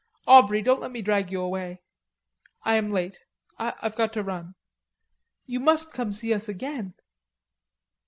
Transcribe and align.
Aubrey, 0.25 0.63
don't 0.63 0.79
let 0.81 0.89
me 0.91 1.03
drag 1.03 1.31
you 1.31 1.41
away. 1.41 1.83
I 2.63 2.73
am 2.73 2.89
late, 2.89 3.19
I've 3.59 3.95
got 3.95 4.11
to 4.13 4.23
run." 4.23 4.55
"You 5.45 5.59
must 5.59 5.93
come 5.93 6.09
to 6.11 6.17
see 6.17 6.33
us 6.33 6.49
again." 6.49 6.95